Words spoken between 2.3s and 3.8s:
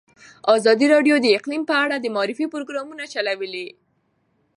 پروګرامونه چلولي.